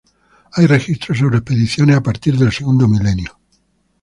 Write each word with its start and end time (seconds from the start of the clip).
Hay 0.53 0.65
registros 0.65 1.19
sobre 1.19 1.37
expediciones 1.37 1.95
a 1.95 2.01
partir 2.01 2.35
del 2.35 2.51
segundo 2.51 2.87
milenio 2.87 3.29
a. 3.31 3.37